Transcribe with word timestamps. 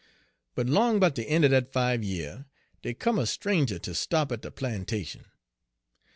"But 0.55 0.65
'long 0.67 0.99
'bout 0.99 1.13
de 1.13 1.31
een' 1.31 1.45
er 1.45 1.49
dat 1.49 1.71
five 1.71 2.03
year 2.03 2.47
dey 2.81 2.95
come 2.95 3.19
a 3.19 3.27
stranger 3.27 3.77
ter 3.77 3.93
stop 3.93 4.31
at 4.31 4.41
de 4.41 4.49
plantation. 4.49 5.25